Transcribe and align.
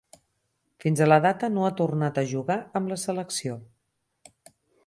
Fins 0.85 1.01
a 1.03 1.07
la 1.11 1.19
data 1.25 1.49
no 1.59 1.67
ha 1.67 1.71
tornat 1.83 2.19
a 2.21 2.25
jugar 2.33 2.57
amb 2.81 2.93
la 2.95 3.01
selecció. 3.05 3.63